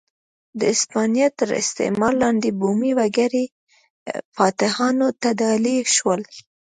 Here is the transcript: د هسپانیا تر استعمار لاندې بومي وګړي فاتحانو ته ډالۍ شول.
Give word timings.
د 0.59 0.61
هسپانیا 0.73 1.27
تر 1.39 1.49
استعمار 1.61 2.13
لاندې 2.23 2.49
بومي 2.59 2.91
وګړي 2.99 3.45
فاتحانو 4.35 5.07
ته 5.21 5.29
ډالۍ 5.39 5.77
شول. 5.95 6.21